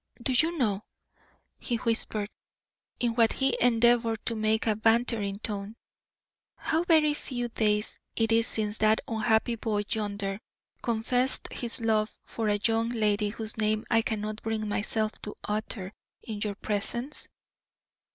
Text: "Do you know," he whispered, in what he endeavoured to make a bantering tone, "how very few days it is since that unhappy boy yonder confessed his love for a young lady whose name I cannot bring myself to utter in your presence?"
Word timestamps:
"Do 0.23 0.31
you 0.33 0.57
know," 0.57 0.83
he 1.59 1.75
whispered, 1.75 2.27
in 2.99 3.13
what 3.13 3.33
he 3.33 3.55
endeavoured 3.61 4.25
to 4.25 4.35
make 4.35 4.65
a 4.65 4.75
bantering 4.75 5.35
tone, 5.37 5.75
"how 6.55 6.83
very 6.85 7.13
few 7.13 7.49
days 7.49 7.99
it 8.15 8.31
is 8.31 8.47
since 8.47 8.79
that 8.79 9.01
unhappy 9.07 9.57
boy 9.57 9.83
yonder 9.87 10.41
confessed 10.81 11.49
his 11.53 11.81
love 11.81 12.17
for 12.23 12.47
a 12.49 12.59
young 12.65 12.89
lady 12.89 13.29
whose 13.29 13.57
name 13.57 13.85
I 13.91 14.01
cannot 14.01 14.41
bring 14.41 14.67
myself 14.67 15.11
to 15.21 15.35
utter 15.43 15.93
in 16.23 16.39
your 16.41 16.55
presence?" 16.55 17.29